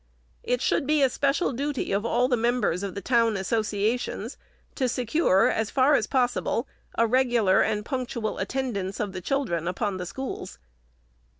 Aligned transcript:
It 0.41 0.63
should 0.63 0.87
be 0.87 1.03
a 1.03 1.11
special 1.11 1.53
duty 1.53 1.91
of 1.91 2.07
all 2.07 2.27
the 2.27 2.35
members 2.35 2.81
of 2.81 2.95
the 2.95 3.01
town 3.03 3.37
associations, 3.37 4.35
to 4.73 4.89
secure, 4.89 5.47
as 5.51 5.69
far 5.69 5.93
as 5.93 6.07
possible, 6.07 6.67
a 6.97 7.05
reg 7.05 7.29
ular 7.29 7.63
and 7.63 7.85
punctual 7.85 8.39
attendance 8.39 8.99
of 8.99 9.13
the 9.13 9.21
children 9.21 9.67
upon 9.67 9.97
the 9.97 10.07
schools. 10.07 10.57